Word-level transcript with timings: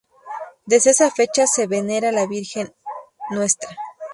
Desde 0.65 0.89
esa 0.89 1.11
fecha 1.11 1.45
se 1.45 1.67
venera 1.67 2.11
la 2.11 2.25
Virgen 2.25 2.73
Ntra. 3.29 3.77